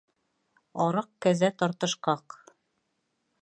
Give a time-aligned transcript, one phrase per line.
[0.85, 2.39] Арыҡ кәзә тартышҡаҡ